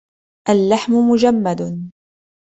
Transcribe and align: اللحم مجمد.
اللحم 0.49 0.93
مجمد. 0.93 1.89